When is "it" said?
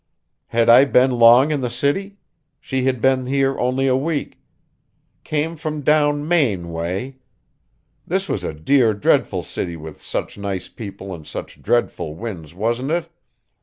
12.89-13.09